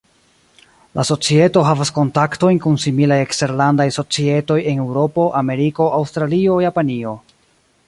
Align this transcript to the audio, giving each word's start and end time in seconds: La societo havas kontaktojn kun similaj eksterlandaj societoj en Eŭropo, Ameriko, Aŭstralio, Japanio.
La 0.99 1.03
societo 1.09 1.61
havas 1.67 1.91
kontaktojn 1.97 2.61
kun 2.63 2.79
similaj 2.85 3.19
eksterlandaj 3.27 3.87
societoj 3.99 4.59
en 4.73 4.83
Eŭropo, 4.87 5.29
Ameriko, 5.43 5.91
Aŭstralio, 6.01 6.57
Japanio. 6.69 7.17